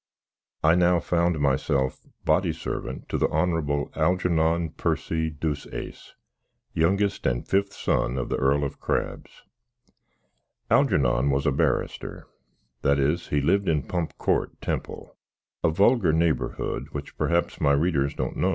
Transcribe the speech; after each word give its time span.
I 0.63 0.73
now 0.73 0.99
found 0.99 1.39
myself 1.39 2.01
boddy 2.25 2.53
servant 2.53 3.07
to 3.09 3.19
the 3.19 3.27
Honrabble 3.27 3.91
Halgernon 3.93 4.75
Percy 4.75 5.29
Deuceace, 5.29 6.15
youngest 6.73 7.27
and 7.27 7.45
fith 7.47 7.71
son 7.71 8.17
of 8.17 8.29
the 8.29 8.37
Earl 8.37 8.63
of 8.63 8.79
Crabs. 8.79 9.43
Halgernon 10.71 11.29
was 11.29 11.45
a 11.45 11.51
barrystir 11.51 12.23
that 12.81 12.97
is, 12.97 13.27
he 13.27 13.41
lived 13.41 13.69
in 13.69 13.83
Pump 13.83 14.17
Court, 14.17 14.59
Temple; 14.59 15.15
a 15.63 15.69
wulgar 15.69 16.13
naybrood, 16.13 16.89
witch 16.93 17.15
praps 17.15 17.61
my 17.61 17.73
readers 17.73 18.15
don't 18.15 18.35
no. 18.37 18.49